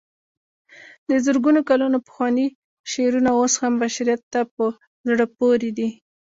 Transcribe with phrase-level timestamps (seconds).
[1.09, 2.47] د زرګونو کلونو پخواني
[2.91, 4.63] شعرونه اوس هم بشریت ته په
[5.07, 5.89] زړه پورې دي.